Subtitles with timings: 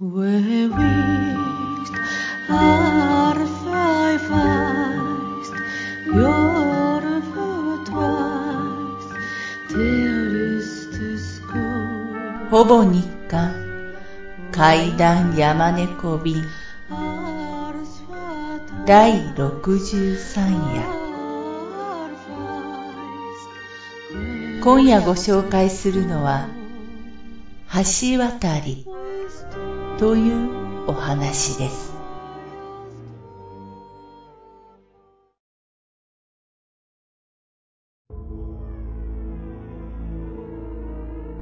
[0.00, 0.06] ほ
[12.64, 13.92] ぼ日刊
[14.52, 16.44] 階段山猫便
[18.86, 20.82] 第63夜。
[24.62, 26.46] 今夜ご紹介するのは
[27.72, 28.86] 橋渡り
[29.98, 31.92] というお話です。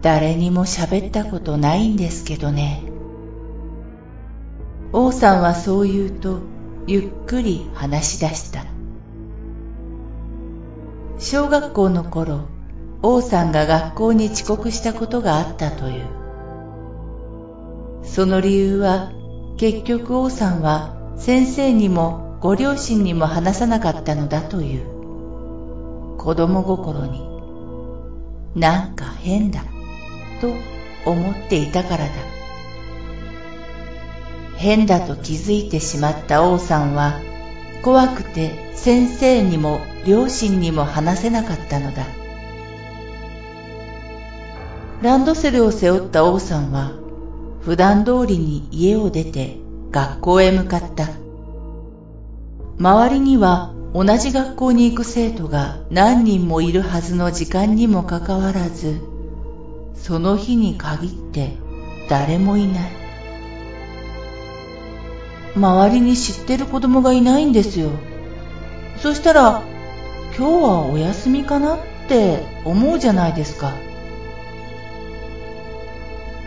[0.00, 2.84] 誰にも喋ったことないんですけどね。
[4.94, 6.40] 王さんはそう言うと
[6.86, 8.64] ゆっくり話し出した。
[11.18, 12.46] 小学校の頃
[13.02, 16.17] 王さんが学校に遅刻したことがあったという。
[18.12, 19.12] その理由は
[19.56, 26.16] 結局王さんは先生にもご両親にも話さなかったのだという。
[26.18, 27.26] 子供心に
[28.54, 29.62] なんか変だ
[30.40, 30.52] と
[31.08, 32.10] 思っていたからだ。
[34.56, 37.20] 変だと気づいてしまった王さんは
[37.82, 42.04] 怖くて先生にも両親にも話せなかったのだ。
[45.02, 46.90] ランドセルを背負った王さんは
[47.68, 49.58] 普段通りに家を出て
[49.90, 51.10] 学校へ向かった。
[52.78, 59.02] 周りには同じ学校に行く生徒が何人もいるはずの時間にもかかわらず
[59.96, 61.58] その日に限って
[62.08, 62.90] 誰もいない。
[65.54, 67.90] 周りに知ってる子供がいないんですよ。
[68.96, 69.62] そしたら
[70.38, 71.74] 今日はお休みかな？
[71.74, 73.74] って思うじゃないですか。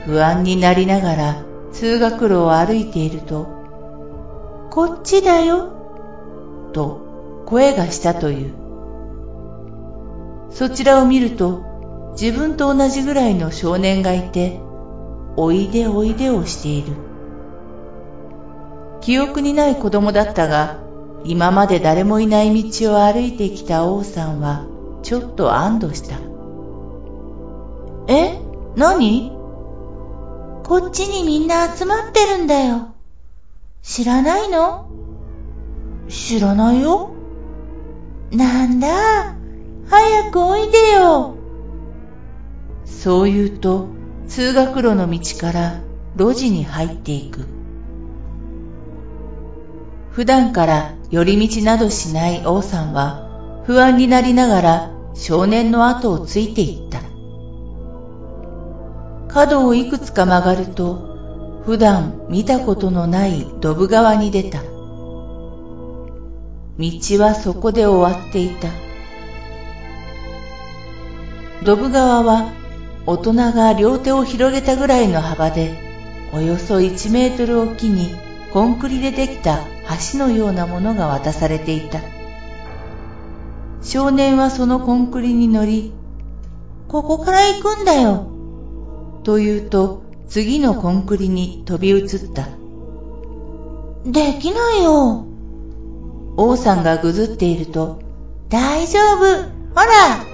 [0.05, 8.53] 不安になりながら通学路を歩いているとこっちだよと声がしたという
[10.51, 11.71] そちらを見ると
[12.13, 14.59] 自分と同じぐらいの少年がいて、
[15.37, 16.93] おいでおいでをしている。
[18.99, 20.79] 記憶にない子供だったが、
[21.23, 24.65] 今まで誰もいない道を歩いてきた王さんは、
[25.03, 26.17] ちょっと安堵した。
[28.07, 28.41] え？
[28.75, 29.30] 何？
[30.71, 32.93] こっちにみんな集まってるんだよ。
[33.81, 34.89] 知らないの？
[36.07, 37.11] 知らないよ。
[38.31, 39.35] なんだ、
[39.89, 41.35] 早くおいでよ。
[42.85, 43.87] そう言うと
[44.29, 45.81] 通学路の道から
[46.15, 47.47] 路地に入っていく。
[50.11, 56.90] 普段から寄り道などしない王さんは不安になりながら少年の後をついていった。
[59.33, 64.61] 角をいくつか曲がると普段見たことのないドブ川に出た。
[66.79, 68.67] 道はそこで終わっていた。
[71.63, 72.51] ドブ川は
[73.05, 75.77] 大人が両手を広げたぐらいの幅で、
[76.33, 78.15] およそ1メートルおきに
[78.51, 79.59] コンクリでできた
[80.11, 81.99] 橋のようなものが渡されていた。
[83.83, 85.93] 少年はそのコンクリに乗り、
[86.87, 88.30] ここから行くんだよ。
[89.23, 92.47] と言うと、次のコンクリに飛び移った。
[94.05, 95.25] できないよ。
[96.37, 97.99] 王さんがぐずっていると、
[98.49, 99.43] 大丈夫。
[99.73, 100.25] ほら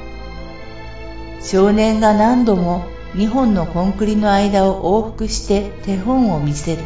[1.42, 2.84] 少年が何度も
[3.14, 6.84] 2本のコンクリの間を往復して手本を見せる。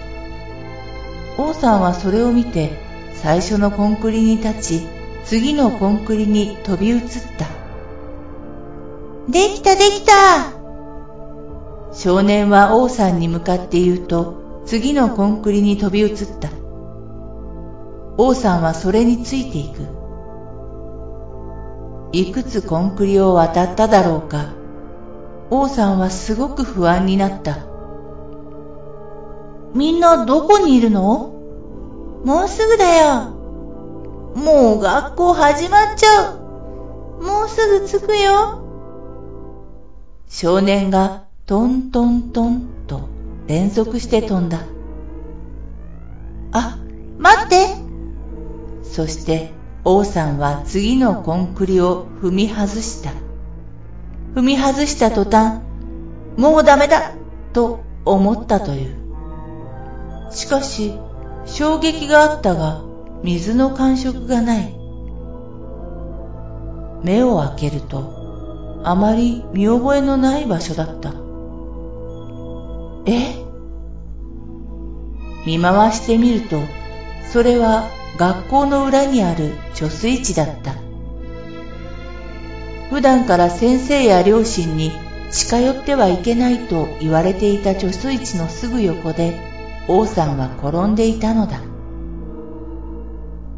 [1.38, 2.72] 王さんはそれを見て
[3.14, 4.88] 最初のコンクリに立ち、
[5.26, 7.02] 次のコンクリに飛び移っ
[7.38, 7.48] た。
[9.32, 10.61] できたできた
[12.04, 16.50] 少年は王さんに向かって言うと、次のコンクリに飛び移った。
[18.18, 19.86] 王さんはそれについていく。
[22.12, 24.48] いくつコンクリを渡っただろうか。
[25.52, 27.68] 王さんはすごく不安になった。
[29.76, 31.30] みんなどこにいるの？
[32.26, 33.30] もうすぐだよ。
[34.36, 37.22] もう学校始まっちゃう。
[37.22, 38.64] もうすぐ着くよ。
[40.28, 43.02] 少年がトントントンと
[43.46, 44.60] 連続して飛んだ。
[46.54, 46.78] あ、
[47.20, 47.76] 待って
[48.84, 49.52] そして
[49.84, 53.12] 王さんは次のコンクリを踏み外した。
[54.34, 55.60] 踏み外した途端、
[56.38, 57.12] もうダメだ
[57.52, 60.32] と思ったという。
[60.32, 60.94] しかし、
[61.46, 62.82] 衝撃があったが、
[63.24, 64.74] 水の感触がない。
[67.04, 71.21] 目を開けると、あまり見覚えのない場所だった。
[73.14, 73.36] え？
[75.46, 76.62] 見回してみると、
[77.32, 80.76] それは学校の裏にある貯水池だった。
[82.90, 84.92] 普段から先生や両親に
[85.32, 89.40] 近寄ってはいけないと言われていた貯水池のすぐ横で
[89.88, 91.62] 王さんは転んでいたのだ。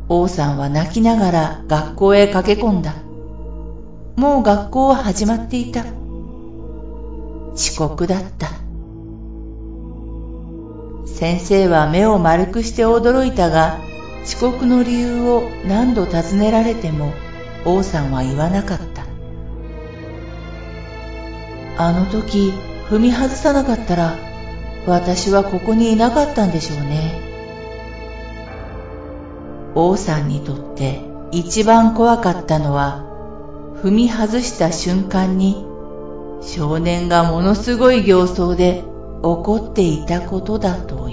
[0.07, 2.93] 王さんは泣きながら学校へ駆け込んだ。
[4.15, 5.83] もう学校は始まっていた。
[7.55, 8.49] 遅刻だった。
[11.23, 13.79] 先生は目を丸くして驚いたが、
[14.25, 17.13] 遅刻の理由を何度尋ねられても
[17.63, 19.05] 王さんは言わなかった。
[21.77, 22.51] あの時
[22.89, 24.17] 踏み外さなかったら
[24.85, 27.21] 私はここにいなかったんでしょうね。
[29.75, 30.99] 王さんにとって
[31.31, 33.05] 一番怖かったのは
[33.81, 35.65] 踏み外した瞬間に
[36.41, 38.83] 少年がものすごい形相で
[39.25, 41.12] 怒っていたことだとい